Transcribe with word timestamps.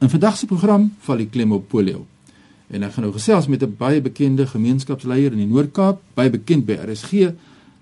In 0.00 0.08
vandag 0.08 0.36
se 0.36 0.46
program 0.46 0.86
val 1.04 1.18
die 1.20 1.28
klem 1.28 1.50
op 1.52 1.66
polio. 1.68 2.06
En 2.72 2.86
ek 2.86 2.94
gaan 2.94 3.04
nou 3.04 3.12
gesels 3.12 3.46
met 3.52 3.62
'n 3.62 3.74
baie 3.76 4.00
bekende 4.00 4.46
gemeenskapsleier 4.46 5.32
in 5.32 5.42
die 5.44 5.46
Noord-Kaap, 5.46 6.00
baie 6.14 6.30
bekend 6.30 6.64
by 6.64 6.72
RSG, 6.72 7.34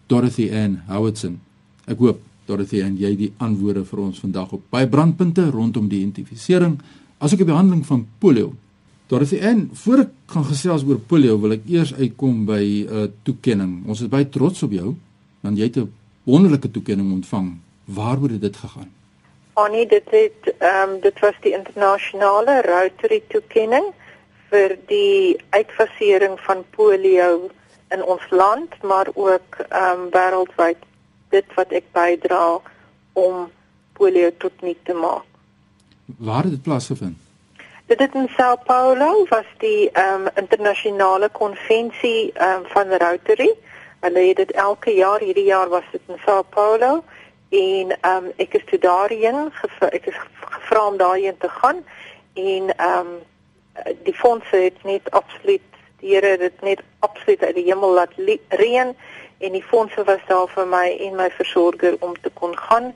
Dorothy 0.07 0.51
Ann 0.51 0.83
Howardson. 0.89 1.39
Ek 1.87 1.99
hoop 1.99 2.19
Dorothy 2.45 2.81
en 2.81 2.97
jy 2.97 3.17
die 3.17 3.33
antwoorde 3.37 3.85
vir 3.85 3.99
ons 4.01 4.19
vandag 4.19 4.53
op 4.53 4.63
baie 4.71 4.89
brandpunte 4.89 5.51
rondom 5.51 5.89
die 5.89 6.01
identifisering 6.01 6.81
asook 7.19 7.39
die 7.39 7.53
behandeling 7.53 7.87
van 7.87 8.07
polio. 8.19 8.55
Dorothy 9.07 9.37
en 9.37 9.71
voor 9.73 9.99
ek 9.99 10.11
gaan 10.27 10.45
gesels 10.45 10.85
oor 10.85 10.99
polio 10.99 11.39
wil 11.39 11.53
ek 11.53 11.63
eers 11.69 11.95
uitkom 11.95 12.45
by 12.47 12.63
'n 12.63 12.89
uh, 12.91 13.09
toekenning. 13.23 13.87
Ons 13.87 14.01
is 14.01 14.09
baie 14.09 14.29
trots 14.29 14.63
op 14.63 14.73
jou 14.73 14.97
want 15.41 15.57
jy 15.57 15.65
het 15.65 15.77
'n 15.77 15.93
wonderlike 16.25 16.71
toekenning 16.71 17.13
ontvang. 17.13 17.59
Waaroor 17.85 18.31
het 18.31 18.41
dit 18.41 18.57
gegaan? 18.57 18.98
Annie, 19.59 19.87
dit 19.87 20.11
het 20.11 20.55
ehm 20.59 20.91
um, 20.91 21.01
dit 21.01 21.19
was 21.19 21.35
die 21.41 21.53
internasionale 21.53 22.61
Rotary 22.63 23.23
toekenning 23.29 23.87
vir 24.51 24.77
die 24.87 25.41
uitfasering 25.51 26.37
van 26.47 26.63
polio 26.77 27.51
in 27.89 28.05
ons 28.05 28.31
land, 28.31 28.83
maar 28.83 29.11
ook 29.15 29.59
ehm 29.69 30.05
um, 30.05 30.05
wêreldwyd 30.15 30.87
dit 31.35 31.55
wat 31.59 31.75
ek 31.81 31.91
bydra 31.93 32.61
om 33.13 33.51
polio 33.99 34.31
tot 34.39 34.63
nik 34.63 34.79
te 34.87 34.95
maak. 34.95 35.27
Waar 36.07 36.47
het 36.47 36.55
dit 36.55 36.63
plaasgevind? 36.63 37.19
Dit 37.91 37.99
het 37.99 38.15
in 38.15 38.31
Sao 38.37 38.57
Paulo 38.65 39.27
was 39.35 39.51
die 39.59 39.91
ehm 39.91 40.29
um, 40.29 40.35
internasionale 40.35 41.29
konvensie 41.29 42.31
ehm 42.33 42.63
um, 42.63 42.71
van 42.77 42.95
Rotary. 43.05 43.51
Hulle 44.07 44.29
het 44.29 44.37
dit 44.47 44.53
elke 44.53 44.95
jaar, 44.95 45.21
hierdie 45.21 45.51
jaar 45.51 45.69
was 45.69 45.87
dit 45.93 46.01
in 46.07 46.23
Sao 46.25 46.43
Paulo 46.43 47.03
en 47.49 47.97
ehm 48.01 48.25
um, 48.25 48.33
ek 48.37 48.55
is 48.55 48.65
toe 48.65 48.79
daarheen, 48.79 49.53
ek 49.91 50.07
is 50.07 50.19
gevra 50.41 50.87
om 50.87 50.97
daarheen 50.97 51.39
te 51.39 51.49
gaan 51.49 51.85
en 52.35 52.77
ehm 52.77 52.99
um, 53.07 53.19
die 54.03 54.15
fondse 54.15 54.57
het 54.57 54.83
net 54.83 55.11
absoluut 55.11 55.63
die 56.01 56.15
Here 56.15 56.27
het 56.27 56.41
dit 56.41 56.61
net 56.63 56.81
absoluut 56.99 57.43
uit 57.43 57.55
die 57.55 57.65
hemel 57.65 57.93
laat 57.95 58.13
reën 58.49 58.95
en 59.39 59.53
die 59.53 59.63
fondse 59.63 60.05
was 60.05 60.23
daar 60.27 60.49
vir 60.49 60.67
my 60.67 60.87
en 61.07 61.17
my 61.17 61.31
versorger 61.31 61.97
om 62.01 62.15
te 62.21 62.31
kon 62.35 62.57
gaan 62.59 62.95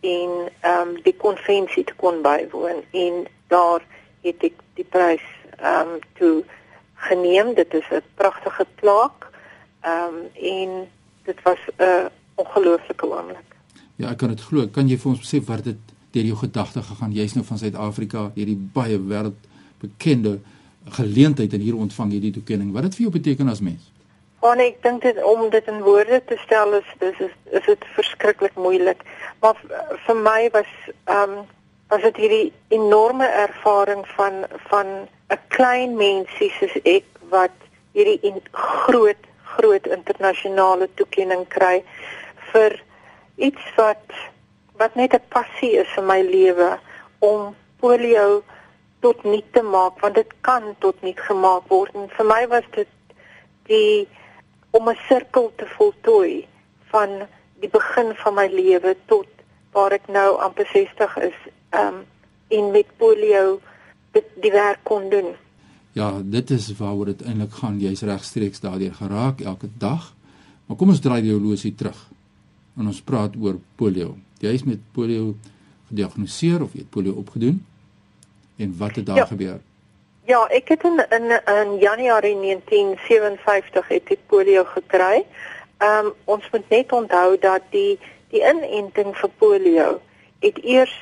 en 0.00 0.30
ehm 0.60 0.88
um, 0.88 1.02
die 1.02 1.16
konvensie 1.16 1.84
te 1.84 1.94
kon 1.94 2.22
bywoon 2.22 2.84
en 2.90 3.26
daar 3.48 3.84
het 4.22 4.44
ek 4.50 4.62
die 4.74 4.84
prys 4.84 5.26
ehm 5.58 5.96
um, 5.96 6.00
toe 6.18 6.44
geneem. 6.94 7.54
Dit 7.54 7.74
is 7.74 7.88
'n 7.90 8.02
pragtige 8.14 8.66
plaak. 8.74 9.26
Ehm 9.80 10.14
um, 10.14 10.30
en 10.34 10.90
dit 11.22 11.42
was 11.42 11.58
'n 11.76 12.10
ongelooflike 12.34 13.06
oomblik. 13.06 13.47
Ja, 13.98 14.12
ek 14.12 14.20
kan 14.22 14.30
dit 14.30 14.42
glo. 14.46 14.68
Kan 14.70 14.88
jy 14.90 14.98
vir 15.00 15.10
ons 15.10 15.26
sê 15.26 15.40
wat 15.48 15.64
dit 15.66 15.94
deur 16.14 16.30
jou 16.30 16.38
gedagte 16.44 16.82
gegaan? 16.86 17.14
Jy's 17.16 17.34
nou 17.34 17.44
van 17.46 17.58
Suid-Afrika, 17.58 18.28
hierdie 18.38 18.56
baie 18.74 18.98
wêreldbekende 18.98 20.38
geleentheid 20.94 21.52
en 21.52 21.64
hier 21.66 21.76
ontvang 21.76 22.14
jy 22.14 22.20
die 22.28 22.34
toekenning. 22.38 22.70
Wat 22.72 22.86
dit 22.86 22.98
vir 22.98 23.08
jou 23.08 23.14
beteken 23.18 23.50
as 23.50 23.62
mens? 23.64 23.90
Want 24.40 24.62
ek 24.62 24.78
dink 24.84 25.02
dit 25.02 25.18
om 25.26 25.48
dit 25.50 25.70
in 25.70 25.82
woorde 25.82 26.20
te 26.30 26.38
stel 26.44 26.78
is 26.78 26.90
dis 27.02 27.22
is 27.26 27.34
is 27.58 27.66
dit 27.66 27.86
verskriklik 27.96 28.54
moeilik. 28.54 29.02
Maar 29.42 29.58
vir 30.06 30.20
my 30.22 30.40
was 30.54 30.74
ehm 31.10 31.38
um, 31.38 31.46
was 31.88 32.02
dit 32.04 32.18
hierdie 32.20 32.52
enorme 32.76 33.26
ervaring 33.26 34.04
van 34.16 34.44
van 34.70 34.86
'n 35.34 35.40
klein 35.48 35.96
mensie 35.96 36.50
soos 36.60 36.76
ek 36.84 37.04
wat 37.32 37.56
hierdie 37.96 38.20
in 38.22 38.38
groot 38.52 39.22
groot 39.56 39.86
internasionale 39.86 40.88
toekenning 40.94 41.48
kry 41.48 41.82
vir 42.52 42.78
iets 43.38 43.64
wat 43.76 44.04
wat 44.78 44.94
net 44.94 45.14
'n 45.14 45.28
passie 45.28 45.74
is 45.82 45.96
in 45.96 46.06
my 46.06 46.20
lewe 46.22 46.78
om 47.18 47.54
polio 47.80 48.42
tot 49.00 49.24
nie 49.24 49.44
te 49.50 49.62
maak 49.62 50.00
want 50.00 50.14
dit 50.14 50.32
kan 50.40 50.74
tot 50.78 51.02
nie 51.02 51.16
gemaak 51.16 51.66
word 51.68 51.94
en 51.94 52.08
vir 52.16 52.26
my 52.26 52.46
was 52.46 52.66
dit 52.74 52.92
die 53.70 54.08
om 54.70 54.88
'n 54.88 54.98
sirkel 55.08 55.52
te 55.56 55.66
voltooi 55.66 56.46
van 56.92 57.26
die 57.60 57.70
begin 57.70 58.14
van 58.14 58.34
my 58.34 58.46
lewe 58.46 58.96
tot 59.06 59.28
waar 59.72 59.92
ek 59.92 60.06
nou 60.08 60.38
amper 60.40 60.66
60 60.72 61.16
is 61.16 61.38
um 61.70 62.04
en 62.48 62.70
met 62.72 62.86
polio 62.96 63.60
dit 64.12 64.24
die 64.40 64.52
werk 64.52 64.80
kon 64.82 65.10
doen. 65.10 65.34
Ja, 65.92 66.20
dit 66.24 66.50
is 66.50 66.70
waaroor 66.78 67.04
dit 67.12 67.22
eintlik 67.22 67.52
gaan. 67.52 67.80
Jy's 67.80 68.02
regstreeks 68.02 68.60
daardeur 68.60 68.94
geraak 68.94 69.40
elke 69.40 69.68
dag. 69.78 70.14
Maar 70.66 70.76
kom 70.76 70.88
ons 70.88 71.00
draai 71.00 71.20
die 71.22 71.32
horlosie 71.32 71.74
terug. 71.74 71.98
En 72.78 72.86
ons 72.86 73.02
praat 73.02 73.34
oor 73.42 73.58
polio. 73.76 74.14
Jy's 74.38 74.62
met 74.62 74.78
polio 74.94 75.34
gediagnoseer 75.88 76.62
of 76.62 76.72
jy 76.72 76.78
het 76.84 76.90
polio 76.94 77.12
opgedoen? 77.18 77.66
En 78.58 78.74
wat 78.78 78.96
het 78.96 79.06
daar 79.06 79.16
ja. 79.16 79.26
gebeur? 79.26 79.60
Ja, 80.28 80.44
ek 80.52 80.68
het 80.68 80.82
in 80.84 81.06
in, 81.10 81.30
in 81.30 81.78
Januarie 81.78 82.36
1957 82.36 83.88
het 83.88 84.10
ek 84.14 84.18
polio 84.26 84.64
gekry. 84.64 85.26
Ehm 85.78 86.06
um, 86.06 86.12
ons 86.24 86.50
moet 86.52 86.68
net 86.68 86.92
onthou 86.92 87.38
dat 87.40 87.62
die 87.70 87.98
die 88.30 88.44
inenting 88.44 89.16
vir 89.16 89.30
polio 89.38 90.00
het 90.44 90.58
eers 90.64 90.96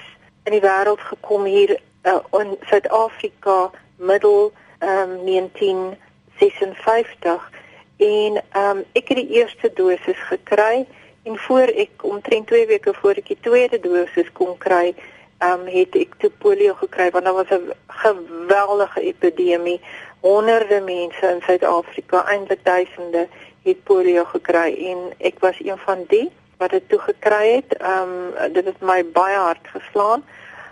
in 0.44 0.52
die 0.54 0.60
wêreld 0.62 1.00
gekom 1.10 1.44
hier 1.44 1.80
uh, 2.06 2.18
in 2.40 2.56
Suid-Afrika 2.70 3.70
middel 3.96 4.52
um, 4.80 5.26
1956 5.26 7.50
en 7.96 8.42
um, 8.60 8.84
ek 8.92 9.08
het 9.08 9.16
die 9.16 9.30
eerste 9.40 9.70
dosis 9.74 10.20
gekry 10.30 10.86
en 11.26 11.36
voor 11.46 11.70
ek 11.84 12.04
omtrent 12.06 12.46
2 12.46 12.66
weke 12.66 12.94
voor 12.94 13.18
ek 13.20 13.30
die 13.34 13.40
tweede 13.40 13.80
dosis 13.80 14.32
kon 14.32 14.54
kry 14.62 14.94
um, 15.42 15.66
het 15.66 15.96
ek 15.98 16.16
toe 16.22 16.30
polio 16.42 16.74
gekry 16.80 17.10
want 17.10 17.24
daar 17.24 17.38
was 17.40 17.50
'n 17.50 17.72
geweldige 18.02 19.00
epidemie 19.12 19.80
honderde 20.20 20.80
mense 20.80 21.26
in 21.34 21.42
Suid-Afrika 21.46 22.24
eintlik 22.32 22.64
duisende 22.64 23.28
het 23.62 23.82
polio 23.84 24.24
gekry 24.24 24.70
en 24.90 25.12
ek 25.18 25.38
was 25.38 25.58
een 25.60 25.78
van 25.78 26.04
die 26.08 26.30
wat 26.56 26.70
dit 26.70 26.88
toe 26.88 26.98
gekry 26.98 27.54
het. 27.54 27.76
Ehm 27.76 28.14
um, 28.42 28.52
dit 28.52 28.64
het 28.64 28.80
my 28.80 29.04
baie 29.04 29.36
hard 29.36 29.68
geslaan. 29.76 30.24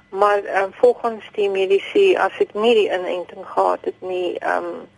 Maar 0.08 0.44
ehm 0.44 0.62
um, 0.62 0.72
volgens 0.72 1.24
die 1.32 1.50
medisy 1.50 2.16
as 2.16 2.38
ek 2.38 2.54
nie 2.54 2.74
die 2.74 2.90
inenting 2.90 3.46
gehad 3.46 3.84
het 3.84 4.00
nie, 4.00 4.38
ehm 4.38 4.64
um, 4.64 4.88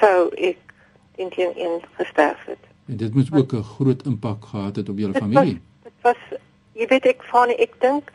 sou 0.00 0.28
ek 0.34 0.58
intien 1.16 1.56
in 1.56 1.82
gesterf 1.96 2.44
het. 2.44 2.75
En 2.86 2.96
dit 2.96 3.14
moet 3.14 3.28
ook 3.32 3.52
'n 3.52 3.62
groot 3.62 4.02
impak 4.02 4.44
gehad 4.44 4.76
het 4.76 4.88
op 4.88 4.98
julle 4.98 5.14
familie. 5.14 5.60
Dit 5.82 5.92
was, 6.00 6.16
was 6.30 6.38
jy 6.72 6.86
weet 6.86 7.06
ek 7.06 7.22
van 7.32 7.48
ek 7.48 7.74
dink 7.80 8.12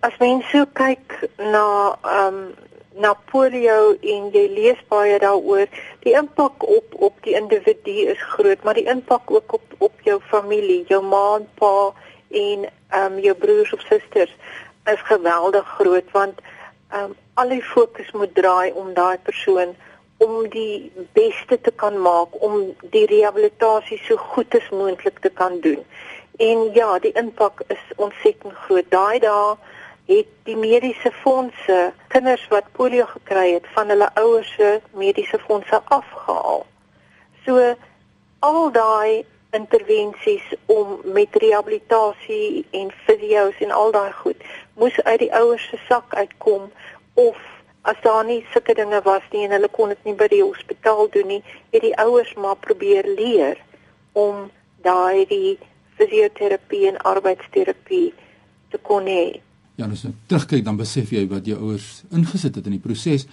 as 0.00 0.16
mense 0.18 0.48
so 0.48 0.66
kyk 0.72 1.28
na 1.38 1.96
ehm 2.02 2.34
um, 2.34 2.70
na 2.92 3.14
polio 3.30 3.94
en 4.00 4.26
jy 4.34 4.42
lees 4.52 4.80
baie 4.92 5.16
daaroor, 5.18 5.68
die 6.04 6.12
impak 6.12 6.64
op 6.68 6.96
op 7.08 7.22
die 7.24 7.34
individu 7.38 7.94
is 8.12 8.20
groot, 8.34 8.62
maar 8.62 8.76
die 8.76 8.88
impak 8.90 9.30
ook 9.30 9.52
op 9.52 9.74
op 9.78 10.00
jou 10.04 10.18
familie, 10.28 10.84
jou 10.88 11.00
ma 11.04 11.36
en 11.38 11.48
pa 11.60 11.92
en 12.30 12.66
ehm 12.66 13.12
um, 13.12 13.18
jou 13.18 13.34
broers 13.34 13.72
of 13.72 13.80
susters 13.80 14.34
is 14.92 15.06
geweldig 15.08 15.66
groot 15.78 16.10
want 16.12 16.40
ehm 16.90 17.04
um, 17.04 17.16
al 17.34 17.48
die 17.48 17.62
fokus 17.62 18.10
moet 18.12 18.34
draai 18.34 18.72
om 18.72 18.92
daai 18.94 19.18
persoon 19.18 19.76
om 20.24 20.48
die 20.50 20.92
beste 21.12 21.58
te 21.60 21.72
kan 21.82 21.98
maak 22.00 22.34
om 22.48 22.74
die 22.94 23.06
rehabilitasie 23.10 23.98
so 24.06 24.16
goed 24.34 24.54
as 24.54 24.68
moontlik 24.70 25.18
te 25.18 25.30
kan 25.40 25.60
doen. 25.60 25.80
En 26.38 26.70
ja, 26.74 26.98
die 26.98 27.12
impak 27.18 27.62
is 27.66 27.82
ontsettend 27.96 28.54
groot. 28.64 28.88
Daai 28.90 29.18
dae 29.18 29.56
het 30.06 30.30
die 30.46 30.56
mediese 30.56 31.12
fondse 31.22 31.92
kinders 32.14 32.44
wat 32.50 32.70
polio 32.78 33.06
gekry 33.10 33.52
het 33.52 33.66
van 33.74 33.90
hulle 33.92 34.08
ouers 34.14 34.54
se 34.56 34.80
mediese 34.98 35.38
fondse 35.46 35.82
afgehaal. 35.84 36.66
So 37.44 37.74
al 38.38 38.70
daai 38.72 39.24
intervensies 39.52 40.54
om 40.66 41.00
met 41.04 41.36
rehabilitasie 41.44 42.66
en 42.70 42.92
fisio's 43.04 43.58
en 43.60 43.70
al 43.70 43.90
daai 43.92 44.12
goed 44.12 44.46
moes 44.74 45.02
uit 45.02 45.18
die 45.18 45.32
ouers 45.34 45.68
se 45.68 45.78
sak 45.88 46.14
uitkom 46.14 46.70
of 47.14 47.36
as 47.82 47.98
daar 48.02 48.24
nie 48.24 48.40
sulke 48.52 48.74
dinge 48.78 49.00
was 49.04 49.24
nie 49.32 49.44
en 49.46 49.54
hulle 49.56 49.70
kon 49.74 49.90
dit 49.90 50.04
nie 50.06 50.14
by 50.18 50.28
die 50.30 50.42
hospitaal 50.42 51.08
doen 51.14 51.28
nie, 51.36 51.42
het 51.74 51.82
die 51.82 51.94
ouers 51.98 52.34
maar 52.38 52.58
probeer 52.62 53.06
leer 53.16 53.58
om 54.18 54.50
daai 54.86 55.26
die 55.30 55.56
fisioterapie 55.98 56.86
en 56.90 57.00
arbeidsterapie 57.06 58.12
te 58.70 58.78
kon 58.86 59.08
hê. 59.10 59.40
Ja, 59.80 59.88
as 59.88 60.04
jy 60.06 60.12
terugkyk 60.30 60.64
dan 60.66 60.78
besef 60.78 61.12
jy 61.14 61.24
wat 61.30 61.48
jou 61.48 61.58
ouers 61.58 62.02
ingesit 62.14 62.58
het 62.58 62.68
in 62.70 62.78
die 62.78 62.84
proses 62.84 63.26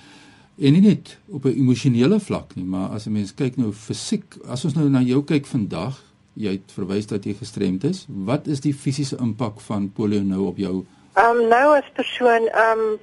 en 0.59 0.75
nie 0.75 0.83
net 0.83 1.18
op 1.31 1.45
'n 1.45 1.56
emosionele 1.56 2.19
vlak 2.19 2.56
nie, 2.56 2.65
maar 2.65 2.89
as 2.89 3.06
'n 3.06 3.12
mens 3.13 3.33
kyk 3.33 3.57
nou 3.57 3.71
fisiek, 3.71 4.35
as 4.47 4.65
ons 4.65 4.75
nou 4.75 4.89
na 4.89 5.01
jou 5.01 5.24
kyk 5.24 5.45
vandag, 5.45 6.01
jy 6.33 6.51
het 6.51 6.71
verwys 6.71 7.07
dat 7.07 7.25
jy 7.25 7.33
gestremd 7.33 7.83
is, 7.83 8.06
wat 8.07 8.47
is 8.47 8.59
die 8.59 8.74
fisiese 8.74 9.18
impak 9.18 9.59
van 9.62 9.91
polio 9.91 10.21
nou 10.21 10.47
op 10.47 10.57
jou? 10.57 10.85
Ehm 11.13 11.38
um, 11.38 11.47
nou 11.47 11.77
as 11.77 11.89
persoon, 11.94 12.47
ehm 12.47 12.79
um, 12.79 13.00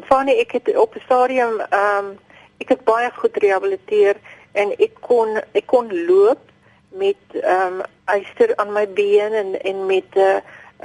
van 0.00 0.28
ek 0.28 0.52
het 0.52 0.76
op 0.76 0.94
'n 0.94 1.04
stadium 1.04 1.60
ehm 1.60 2.04
um, 2.04 2.18
ek 2.58 2.68
het 2.68 2.84
baie 2.84 3.10
goed 3.14 3.36
rehabiliteer 3.36 4.16
en 4.52 4.70
ek 4.78 4.94
kon 5.00 5.40
ek 5.52 5.66
kon 5.66 6.04
loop 6.06 6.40
met 6.88 7.16
ehm 7.30 7.80
um, 7.80 7.82
eister 8.04 8.56
aan 8.56 8.72
my 8.72 8.88
been 8.88 9.32
en 9.32 9.60
en 9.62 9.86
met 9.86 10.10
'n 10.14 10.18
uh, 10.18 10.36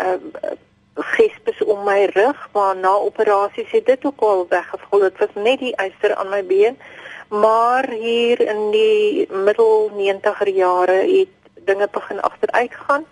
uh, 0.03 0.51
gespes 1.00 1.63
om 1.63 1.83
my 1.83 2.09
rug, 2.13 2.50
maar 2.53 2.75
na 2.75 2.91
operasies 2.91 3.71
het 3.71 3.86
dit 3.86 4.06
ook 4.06 4.19
al 4.19 4.45
weggeval. 4.50 5.00
Dit 5.00 5.18
was 5.18 5.33
net 5.33 5.59
die 5.59 5.75
eister 5.75 6.15
aan 6.15 6.30
my 6.30 6.45
been. 6.45 6.77
Maar 7.30 7.89
hier 7.89 8.39
in 8.41 8.71
die 8.71 9.27
middel 9.31 9.91
90er 9.94 10.53
jare 10.53 11.00
het 11.18 11.63
dinge 11.65 11.88
begin 11.91 12.21
agteruit 12.21 12.75
gaan 12.75 13.06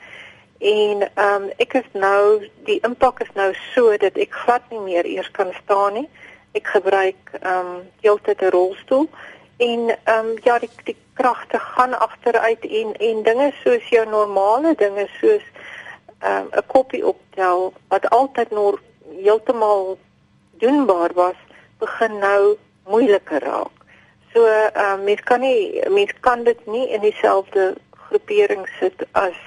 en 0.57 1.01
ehm 1.13 1.43
um, 1.43 1.49
ek 1.57 1.73
is 1.73 1.89
nou 1.93 2.49
die 2.65 2.79
impak 2.81 3.19
is 3.21 3.33
nou 3.33 3.53
so 3.73 3.97
dat 3.97 4.17
ek 4.17 4.33
glad 4.33 4.63
nie 4.69 4.79
meer 4.79 5.05
eers 5.05 5.31
kan 5.31 5.53
staan 5.63 5.93
nie. 5.93 6.09
Ek 6.57 6.67
gebruik 6.67 7.33
ehm 7.41 7.65
um, 7.65 7.83
heeltyd 8.01 8.41
'n 8.41 8.49
rolstoel 8.49 9.09
en 9.57 9.89
ehm 9.89 10.25
um, 10.25 10.33
ja 10.43 10.59
die, 10.59 10.69
die 10.83 10.97
kragte 11.13 11.59
gaan 11.59 11.93
agteruit 11.99 12.65
en 12.65 12.93
en 12.93 13.23
dinge 13.23 13.51
soos 13.63 13.89
jou 13.89 14.05
normale 14.09 14.75
dinge 14.75 15.07
soos 15.19 15.45
ehm 16.19 16.41
um, 16.41 16.47
'n 16.51 16.65
koppie 16.67 17.05
optel 17.05 17.73
wat 17.87 18.09
altyd 18.09 18.51
nog 18.51 18.81
heeltemal 19.21 19.97
doenbaar 20.57 21.13
was, 21.13 21.39
begin 21.77 22.17
nou 22.17 22.57
moeiliker 22.85 23.43
raak. 23.43 23.77
So 24.33 24.45
ehm 24.45 24.99
uh, 24.99 25.03
mens 25.03 25.21
kan 25.21 25.39
nie 25.39 25.89
mens 25.89 26.13
kan 26.19 26.43
dit 26.43 26.65
nie 26.65 26.89
in 26.89 27.01
dieselfde 27.01 27.75
groepering 27.91 28.67
sit 28.79 29.05
as 29.11 29.46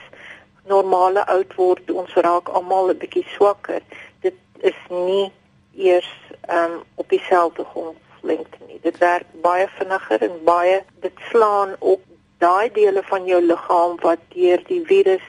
normale 0.71 1.27
oud 1.35 1.55
word. 1.59 1.91
Ons 2.03 2.15
raak 2.27 2.49
almal 2.49 2.93
'n 2.93 3.03
bietjie 3.03 3.27
swakker. 3.37 3.83
Dit 4.27 4.39
is 4.71 4.79
nie 4.89 5.33
eers 5.75 6.13
um, 6.51 6.83
op 6.95 7.09
dieselfde 7.09 7.65
golflengte 7.65 8.59
nie. 8.67 8.79
Dit 8.83 8.99
werk 8.99 9.27
baie 9.43 9.69
vinniger 9.79 10.23
en 10.23 10.45
baie 10.45 10.83
dit 11.01 11.27
slaan 11.31 11.77
op 11.79 12.01
daai 12.39 12.73
dele 12.73 13.03
van 13.03 13.25
jou 13.25 13.41
liggaam 13.43 13.97
wat 14.01 14.19
deur 14.35 14.63
die 14.67 14.83
virus 14.85 15.27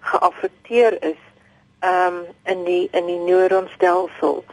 geaffekteer 0.00 1.02
is 1.02 1.20
ehm 1.80 2.16
um, 2.16 2.24
in 2.44 2.64
die 2.64 2.88
in 2.92 3.06
die 3.06 3.18
neuronstelsel. 3.18 4.44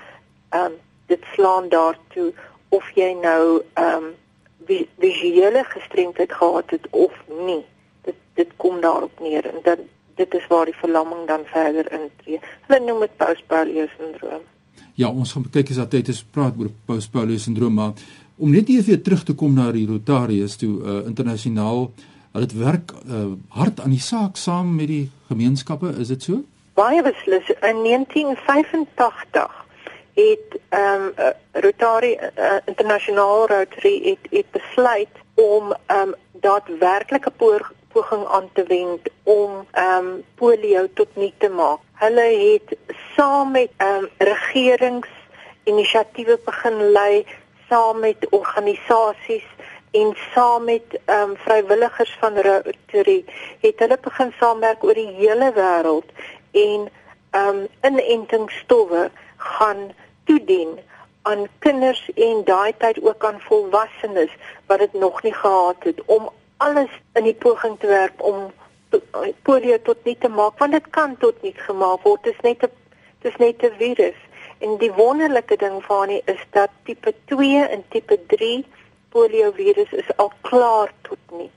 Ehm 0.49 0.63
um, 0.65 0.77
dit 1.07 1.23
slaan 1.33 1.69
daartoe 1.69 2.33
of 2.69 2.89
jy 2.95 3.11
nou 3.21 3.61
ehm 3.73 4.03
um, 4.03 4.15
visuele 4.99 5.63
gestremdheid 5.63 6.33
gehad 6.33 6.69
het 6.69 6.87
of 6.89 7.13
nie. 7.27 7.65
Dit 8.01 8.15
dit 8.33 8.49
kom 8.55 8.81
daarop 8.81 9.19
neer 9.19 9.45
en 9.45 9.59
dan 9.63 9.87
dit 10.17 10.33
is 10.33 10.47
waar 10.49 10.65
die 10.65 10.75
verlamming 10.77 11.27
dan 11.29 11.45
verder 11.53 11.91
intree. 11.91 12.41
Hulle 12.67 12.79
noem 12.85 13.05
dit 13.05 13.17
postpolio 13.17 13.87
sindroom. 13.97 14.43
Ja, 14.97 15.09
ons 15.09 15.31
gaan 15.31 15.45
kyk 15.53 15.71
as 15.73 15.81
altyd 15.83 16.11
eens 16.11 16.23
praat 16.33 16.57
oor 16.57 16.73
postpolio 16.89 17.37
sindroom, 17.37 17.77
maar 17.77 18.05
om 18.37 18.51
net 18.53 18.69
weer 18.69 19.01
terug 19.01 19.23
te 19.23 19.33
kom 19.33 19.53
na 19.57 19.71
die 19.71 19.87
Rotarius 19.89 20.57
toe 20.61 20.73
uh, 20.81 20.99
internasionaal 21.09 21.89
Hulle 22.37 22.45
het 22.45 22.57
werk 22.57 22.91
uh, 23.09 23.25
hard 23.49 23.79
aan 23.81 23.89
die 23.89 24.01
saak 24.01 24.35
saam 24.37 24.75
met 24.75 24.87
die 24.87 25.09
gemeenskappe, 25.27 25.89
is 25.97 26.11
dit 26.13 26.23
so? 26.23 26.43
Baie 26.77 27.01
beslis 27.01 27.47
in 27.49 27.79
1985 27.81 29.55
het 30.17 30.57
ehm 30.69 31.07
um, 31.07 31.31
Rotary 31.51 32.11
uh, 32.19 32.59
Internasionaal 32.65 33.47
Rotary 33.47 33.95
het, 34.03 34.29
het 34.29 34.51
besluit 34.51 35.17
om 35.33 35.73
ehm 35.85 36.13
um, 36.13 36.13
daadwerklike 36.45 37.31
poging 37.93 38.25
aan 38.25 38.49
te 38.53 38.63
wend 38.63 39.09
om 39.23 39.65
ehm 39.71 40.07
um, 40.07 40.23
polio 40.35 40.87
tot 40.93 41.15
nul 41.15 41.33
te 41.37 41.49
maak. 41.49 41.79
Hulle 41.93 42.27
het 42.43 42.77
saam 43.15 43.51
met 43.51 43.69
ehm 43.77 44.03
um, 44.03 44.09
regerings 44.17 45.09
inisiatiewe 45.63 46.39
begin 46.45 46.91
lei 46.91 47.25
saam 47.69 47.99
met 47.99 48.27
organisasies 48.29 49.47
en 49.91 50.15
saam 50.33 50.63
met 50.63 50.99
ehm 51.05 51.29
um, 51.29 51.37
vrywilligers 51.37 52.17
van 52.19 52.37
Rotary 52.37 53.25
het 53.61 53.79
hulle 53.79 53.97
begin 54.01 54.33
saamwerk 54.39 54.83
oor 54.83 54.93
die 54.93 55.13
hele 55.21 55.51
wêreld 55.53 56.11
en 56.51 56.89
ehm 57.31 57.47
um, 57.47 57.67
inentingsstowwe 57.81 59.09
gaan 59.37 59.91
toedien 60.25 60.79
aan 61.21 61.47
kinders 61.59 62.09
en 62.15 62.43
daai 62.45 62.73
tyd 62.77 63.01
ook 63.03 63.25
aan 63.25 63.39
volwassenes 63.39 64.31
wat 64.65 64.79
dit 64.79 64.93
nog 64.93 65.23
nie 65.23 65.33
gehad 65.33 65.75
het 65.79 66.01
om 66.05 66.29
alles 66.57 66.89
in 67.13 67.23
die 67.23 67.35
poging 67.35 67.79
te 67.79 67.87
werk 67.87 68.23
om 68.23 68.51
polio 69.43 69.77
tot 69.83 70.05
nie 70.05 70.17
te 70.17 70.29
maak 70.29 70.59
want 70.59 70.71
dit 70.71 70.89
kan 70.95 71.17
tot 71.17 71.41
nie 71.43 71.53
gemaak 71.57 72.03
word 72.07 72.23
dit 72.23 72.33
is 72.33 72.41
net 72.43 72.63
'n 72.63 72.71
dit 73.21 73.31
is 73.31 73.37
net 73.37 73.63
'n 73.63 73.77
virus 73.77 74.19
en 74.59 74.77
die 74.77 74.91
wonderlike 74.91 75.57
ding 75.57 75.83
van 75.83 76.07
dit 76.07 76.21
is 76.25 76.43
dat 76.51 76.69
tipe 76.83 77.13
2 77.25 77.67
en 77.67 77.83
tipe 77.89 78.19
3 78.27 78.65
poliovirus 79.09 79.91
is 79.91 80.09
al 80.17 80.31
klaar 80.41 80.91
tot 81.01 81.37
nie. 81.37 81.49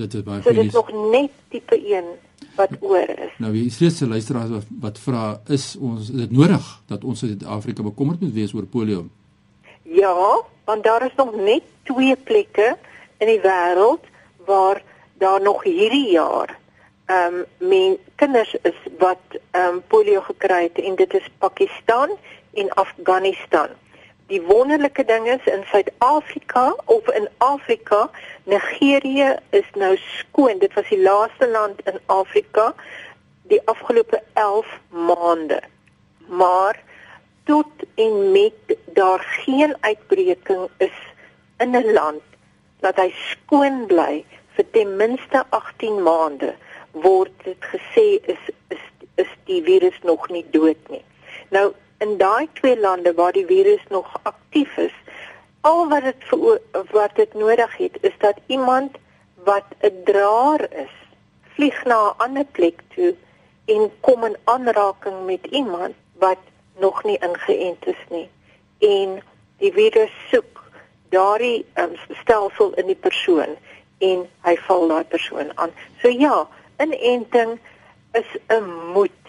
Dit 0.00 0.14
is 0.14 0.24
baie 0.26 0.42
so, 0.42 0.52
Dit 0.52 0.64
is 0.64 0.76
nog 0.76 0.90
net 1.12 1.30
tipe 1.52 1.76
1 1.76 2.04
wat 2.56 2.76
oor 2.80 3.08
is. 3.08 3.32
Nou 3.38 3.52
wie 3.52 3.66
is 3.66 3.78
reeds 3.78 4.00
luisteraars 4.00 4.50
wat, 4.50 4.68
wat 4.80 4.98
vra 4.98 5.24
is 5.48 5.72
ons 5.76 6.10
is 6.10 6.22
dit 6.24 6.34
nodig 6.34 6.68
dat 6.90 7.04
ons 7.04 7.22
in 7.22 7.34
Suid-Afrika 7.34 7.84
bekommerd 7.86 8.20
moet 8.24 8.36
wees 8.36 8.54
oor 8.56 8.66
polio? 8.66 9.06
Ja, 9.82 10.14
want 10.64 10.84
daar 10.84 11.04
is 11.06 11.16
nog 11.16 11.34
net 11.36 11.66
twee 11.82 12.16
plekke 12.16 12.76
in 13.18 13.28
die 13.28 13.40
wêreld 13.44 14.06
waar 14.46 14.82
daar 15.12 15.42
nog 15.42 15.62
hierdie 15.62 16.10
jaar 16.10 16.58
ehm 17.04 17.34
um, 17.34 17.68
men 17.68 17.98
kinders 18.14 18.56
is 18.62 18.78
wat 18.98 19.22
ehm 19.50 19.66
um, 19.66 19.82
polio 19.86 20.20
gekry 20.20 20.62
het 20.62 20.84
en 20.84 20.94
dit 20.94 21.14
is 21.14 21.30
Pakistan 21.38 22.10
en 22.54 22.70
Afghanistan 22.70 23.68
die 24.30 24.40
wonderlike 24.46 25.04
ding 25.04 25.26
is 25.28 25.46
in 25.50 25.64
Suid-Afrika 25.70 26.74
of 26.84 27.08
in 27.10 27.28
Afrika, 27.38 28.10
Nigerië 28.44 29.36
is 29.50 29.66
nou 29.74 29.96
skoon. 29.96 30.58
Dit 30.62 30.74
was 30.74 30.88
die 30.88 31.02
laaste 31.02 31.48
land 31.50 31.82
in 31.90 31.98
Afrika 32.06 32.74
die 33.50 33.60
afgelope 33.66 34.22
11 34.38 34.66
maande. 34.88 35.58
Maar 36.28 36.78
tot 37.44 37.66
en 37.94 38.32
met 38.32 38.78
daar 38.94 39.18
geen 39.42 39.74
uitbreking 39.80 40.68
is 40.78 40.98
in 41.58 41.74
'n 41.74 41.92
land 41.92 42.22
dat 42.80 42.96
hy 43.00 43.10
skoon 43.30 43.86
bly 43.90 44.24
vir 44.56 44.66
ten 44.76 44.96
minste 44.96 45.44
18 45.56 46.02
maande 46.06 46.54
word 46.92 47.32
dit 47.44 47.68
gesê 47.72 48.06
is 48.34 48.50
is 48.74 48.84
is 49.22 49.30
die 49.44 49.60
virus 49.62 49.98
nog 50.02 50.28
nie 50.32 50.44
dood 50.50 50.80
nie. 50.88 51.04
Nou 51.50 51.72
in 52.00 52.16
daai 52.18 52.48
twee 52.60 52.78
lande 52.80 53.12
waar 53.14 53.32
die 53.36 53.46
virus 53.46 53.82
nog 53.88 54.08
aktief 54.22 54.76
is, 54.76 54.96
al 55.60 55.88
wat 55.88 56.08
dit 56.08 56.28
wat 56.96 57.16
dit 57.16 57.34
nodig 57.34 57.76
het 57.76 57.98
is 58.00 58.16
dat 58.18 58.40
iemand 58.46 58.96
wat 59.44 59.66
'n 59.82 60.02
draer 60.04 60.68
is, 60.72 60.94
vlieg 61.54 61.84
na 61.84 61.98
'n 62.08 62.18
ander 62.18 62.44
plek 62.44 62.80
toe 62.94 63.14
en 63.66 63.90
kom 64.00 64.24
in 64.24 64.36
aanraking 64.44 65.24
met 65.26 65.46
iemand 65.46 65.94
wat 66.18 66.38
nog 66.78 67.04
nie 67.04 67.18
ingeënt 67.18 67.86
is 67.86 68.02
nie 68.10 68.28
en 68.80 69.20
die 69.60 69.72
virus 69.72 70.12
soek 70.30 70.59
daardie 71.10 71.66
um, 71.74 71.96
stelsel 72.22 72.72
in 72.80 72.86
die 72.86 72.98
persoon 72.98 73.56
en 73.98 74.24
hy 74.46 74.56
val 74.66 74.88
daai 74.88 75.04
persoon 75.04 75.52
aan. 75.54 75.72
So 76.02 76.08
ja, 76.08 76.48
inenting 76.80 77.58
is 78.12 78.30
'n 78.48 78.64
moet. 78.94 79.20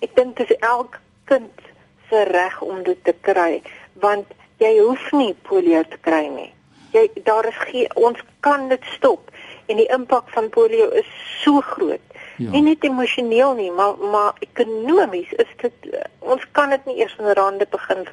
Ek 0.00 0.14
dink 0.16 0.36
dis 0.36 0.52
elke 0.58 0.98
kind 1.24 1.60
se 2.08 2.22
reg 2.22 2.60
om 2.62 2.82
dit 2.82 3.04
te 3.04 3.14
kry 3.20 3.62
want 4.00 4.26
jy 4.58 4.78
hoef 4.78 5.12
nie 5.12 5.34
polio 5.48 5.82
te 5.82 5.98
kry 6.00 6.26
nie. 6.26 6.52
Jy 6.92 7.10
daar 7.24 7.46
is 7.46 7.58
geen 7.68 7.94
ons 7.94 8.18
kan 8.40 8.68
dit 8.68 8.84
stop 8.96 9.30
en 9.66 9.76
die 9.76 9.88
impak 9.92 10.28
van 10.28 10.48
polio 10.48 10.88
is 10.88 11.08
so 11.42 11.60
groot. 11.60 12.00
Ja. 12.38 12.50
Nie 12.50 12.62
net 12.62 12.84
emosioneel 12.84 13.54
nie, 13.54 13.70
maar 13.70 13.98
maar 13.98 14.32
ekonomies 14.38 15.32
is 15.32 15.50
dit 15.62 15.72
ons 16.18 16.42
kan 16.52 16.70
dit 16.70 16.84
nie 16.86 16.98
eers 17.02 17.16
in 17.18 17.32
rande 17.34 17.66
begin 17.70 18.06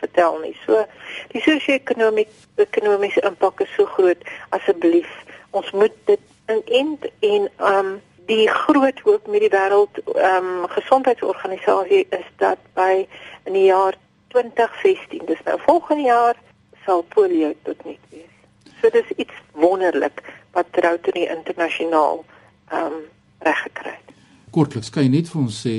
vertel 0.00 0.38
nie. 0.42 0.54
So 0.66 0.84
die 1.32 1.42
sosio-ekonomiese 1.44 2.66
ekonomiese 2.66 3.22
impak 3.28 3.60
is 3.60 3.72
so 3.76 3.86
groot. 3.96 4.22
Asseblief, 4.56 5.08
ons 5.50 5.70
moet 5.72 5.94
dit 6.10 6.20
inent 6.52 7.08
en 7.20 7.48
ehm 7.56 7.78
um, 7.78 7.96
die 8.26 8.48
groot 8.50 8.98
hoop 9.06 9.26
met 9.30 9.44
die 9.44 9.52
wêreld 9.52 10.00
ehm 10.14 10.48
um, 10.50 10.68
gesondheidsorganisasie 10.68 12.06
is 12.10 12.26
dat 12.42 12.58
by 12.74 13.06
in 13.44 13.52
die 13.52 13.68
jaar 13.68 13.94
2016, 14.34 15.26
dis 15.26 15.42
nou 15.44 15.58
volgende 15.66 16.02
jaar, 16.02 16.40
sal 16.84 17.04
polio 17.14 17.52
tot 17.62 17.84
nik 17.84 18.00
wees. 18.10 18.32
So 18.80 18.90
dis 18.90 19.12
iets 19.16 19.36
wonderlik 19.52 20.22
wat 20.56 20.66
Rotary 20.86 21.28
internasionaal 21.36 22.24
ehm 22.70 22.98
um, 22.98 22.98
reg 23.38 23.62
gekry 23.68 23.94
het. 23.94 24.14
Kortliks 24.50 24.90
kan 24.90 25.04
jy 25.04 25.12
net 25.12 25.30
vir 25.30 25.42
ons 25.42 25.62
sê 25.66 25.76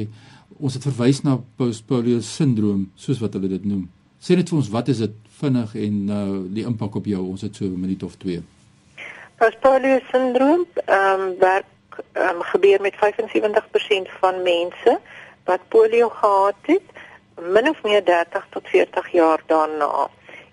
ons 0.58 0.74
het 0.74 0.86
verwys 0.88 1.22
na 1.26 1.38
postpolio 1.60 2.22
sindroom 2.24 2.88
soos 2.96 3.20
wat 3.22 3.36
hulle 3.38 3.50
dit 3.52 3.66
noem. 3.66 3.88
Sê 4.28 4.36
net 4.36 4.50
vir 4.52 4.58
ons 4.60 4.70
wat 4.74 4.90
is 4.92 5.00
dit 5.00 5.14
vinnig 5.40 5.74
en 5.80 6.00
uh, 6.12 6.22
die 6.52 6.64
impak 6.68 6.98
op 7.00 7.06
jou? 7.08 7.22
Ons 7.32 7.46
het 7.46 7.56
so 7.56 7.64
'n 7.64 7.80
minuut 7.80 8.02
of 8.04 8.16
2. 8.24 8.42
Postpolio 9.40 10.00
sindroom 10.12 10.66
ehm 10.86 11.22
um, 11.22 11.38
werk 11.40 11.70
ehm 12.12 12.36
um, 12.36 12.42
gebeur 12.42 12.82
met 12.82 12.96
75% 13.04 14.12
van 14.20 14.42
mense 14.44 15.00
wat 15.46 15.62
polio 15.68 16.10
gehad 16.10 16.60
het 16.62 16.88
min 17.56 17.70
of 17.70 17.84
meer 17.84 18.04
30 18.06 18.48
tot 18.50 18.68
40 18.68 19.12
jaar 19.12 19.42
daarna. 19.46 20.10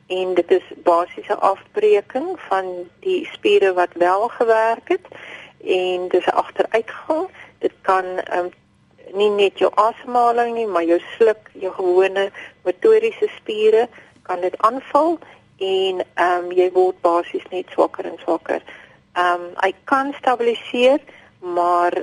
En 0.06 0.34
dit 0.34 0.50
is 0.50 0.66
basiese 0.84 1.34
afbreking 1.34 2.28
van 2.48 2.64
die 3.00 3.28
spiere 3.32 3.72
wat 3.72 3.92
wel 3.92 4.28
gewerk 4.28 4.88
het 4.88 5.06
en 5.64 6.08
dis 6.08 6.26
'n 6.26 6.38
agteruitgang. 6.44 7.26
Dit 7.58 7.74
kan 7.82 8.04
um, 8.36 8.50
nie 9.14 9.30
net 9.30 9.58
jou 9.58 9.70
asemhaling 9.80 10.54
nie, 10.54 10.66
maar 10.66 10.84
jou 10.84 10.98
sluk, 11.14 11.50
jou 11.52 11.72
gewone 11.76 12.30
motoriese 12.64 13.28
spiere 13.38 13.88
kan 14.22 14.40
dit 14.40 14.56
aanval 14.58 15.18
en 15.62 16.02
ehm 16.02 16.44
um, 16.44 16.50
jy 16.52 16.70
word 16.74 16.98
basies 17.02 17.44
net 17.50 17.70
swakker 17.74 18.08
en 18.10 18.18
swakker. 18.24 18.62
Ehm 19.14 19.46
um, 19.46 19.50
hy 19.62 19.72
kan 19.84 20.12
stabiliseer, 20.18 21.00
maar 21.40 22.02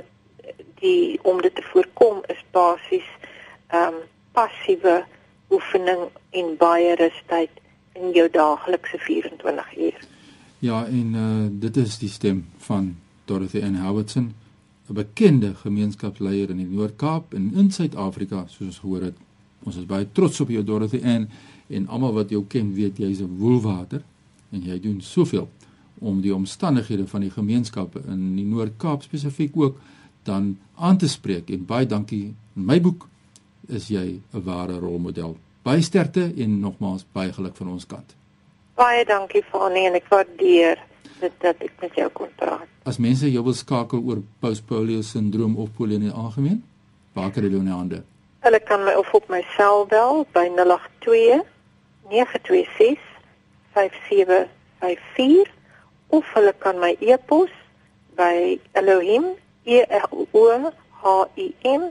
die 0.80 1.18
om 1.22 1.40
dit 1.42 1.54
te 1.54 1.64
voorkom 1.72 2.22
is 2.32 2.40
basies 2.50 3.08
ehm 3.68 3.94
um, 3.94 4.00
passiewe 4.32 5.02
oefening 5.52 6.08
en 6.30 6.56
baie 6.56 6.94
rustyd 6.96 7.50
in 7.92 8.12
jou 8.16 8.28
daaglikse 8.32 8.98
24 8.98 9.76
uur. 9.76 10.00
Ja, 10.58 10.84
en 10.86 11.14
uh 11.14 11.60
dit 11.60 11.76
is 11.76 11.98
die 11.98 12.08
stem 12.08 12.46
van 12.58 12.96
Dorothy 13.24 13.62
Ann 13.62 13.76
Howardson, 13.84 14.34
'n 14.88 14.94
bekende 14.94 15.54
gemeenskapsleier 15.54 16.50
in 16.50 16.56
die 16.56 16.66
Noord-Kaap 16.66 17.34
en 17.34 17.52
in 17.54 17.70
Suid-Afrika, 17.70 18.44
soos 18.46 18.66
ons 18.66 18.78
gehoor 18.78 19.02
het. 19.02 19.16
Ons 19.62 19.76
is 19.76 19.86
baie 19.86 20.06
trots 20.12 20.40
op 20.40 20.48
jou 20.48 20.64
Dorothy 20.64 21.00
Ann 21.04 21.28
en 21.68 21.88
almal 21.88 22.12
wat 22.12 22.30
jou 22.30 22.44
ken 22.48 22.74
weet 22.74 22.98
jy's 22.98 23.20
'n 23.20 23.36
woelwater 23.38 24.02
en 24.50 24.62
jy 24.62 24.80
doen 24.80 25.00
soveel 25.00 25.48
om 25.98 26.20
die 26.20 26.34
omstandighede 26.34 27.06
van 27.06 27.20
die 27.20 27.30
gemeenskappe 27.30 28.02
in 28.08 28.36
die 28.36 28.44
Noord-Kaap 28.44 29.02
spesifiek 29.02 29.56
ook 29.56 29.78
dan 30.22 30.58
aan 30.74 30.98
te 30.98 31.08
spreek 31.08 31.50
en 31.50 31.66
baie 31.66 31.86
dankie 31.86 32.34
in 32.56 32.64
my 32.66 32.80
boek 32.80 33.08
is 33.68 33.88
jy 33.88 34.20
'n 34.32 34.42
ware 34.44 34.78
rolmodel. 34.78 35.36
Baie 35.62 35.80
sterkte 35.80 36.32
en 36.36 36.60
nogmaals 36.60 37.04
baie 37.12 37.32
geluk 37.32 37.56
van 37.56 37.68
ons 37.68 37.86
kant. 37.86 38.14
Baie 38.74 39.04
dankie 39.04 39.42
Fanie 39.42 39.86
en 39.86 39.94
ek 39.94 40.08
waardeer 40.08 40.78
dit 41.20 41.32
dat 41.38 41.56
ek 41.62 41.72
met 41.80 41.94
jou 41.94 42.08
kon 42.12 42.30
praat. 42.36 42.68
As 42.88 42.98
mense 42.98 43.30
jou 43.30 43.44
wil 43.44 43.54
skakel 43.54 44.02
oor 44.02 44.22
postpolio 44.42 45.02
sindroom 45.06 45.56
of 45.56 45.70
polio 45.76 45.96
in 46.00 46.08
die 46.08 46.14
algemeen, 46.24 46.62
waar 47.14 47.30
kan 47.30 47.42
hulle 47.42 47.56
jou 47.56 47.64
in 47.64 47.72
hande? 47.72 48.02
Hulle 48.42 48.60
kan 48.66 48.84
my 48.84 48.94
of 48.98 49.12
op 49.14 49.28
my 49.30 49.42
sel 49.56 49.86
bel 49.86 50.26
by 50.34 50.48
082 50.58 51.42
926 52.10 52.98
5754 53.72 55.50
of 56.08 56.24
hulle 56.34 56.54
kan 56.58 56.78
my 56.82 56.96
e-pos 57.00 57.50
by 58.18 58.58
elohim 58.76 59.24
e 59.64 59.80
r 59.86 60.06
o 60.10 60.20
h 61.02 61.04
i 61.36 61.48
m 61.62 61.82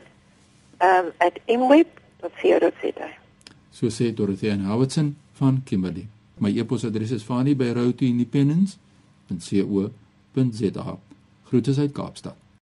um, 0.81 1.07
at 1.19 1.39
imweb.co.za. 1.47 3.09
So 3.71 3.87
sê 3.87 4.11
Dorothea 4.13 4.57
Howardson 4.57 5.15
van 5.39 5.63
Kimberley. 5.65 6.07
My 6.37 6.51
e-posadres 6.51 7.11
is 7.11 7.23
vanie 7.23 7.55
roadtoindependence.co.za. 9.39 10.99
Groete 11.43 11.73
uit 11.77 11.91
Kaapstad. 11.91 12.35